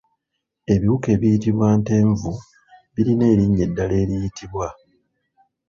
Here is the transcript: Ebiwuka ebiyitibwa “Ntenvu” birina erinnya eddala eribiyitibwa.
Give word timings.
Ebiwuka 0.73 1.07
ebiyitibwa 1.15 1.67
“Ntenvu” 1.83 2.31
birina 2.93 3.25
erinnya 3.33 3.63
eddala 3.67 3.95
eribiyitibwa. 4.03 4.67